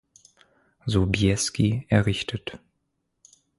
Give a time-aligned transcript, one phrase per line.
[0.87, 2.57] Sobieski errichtet.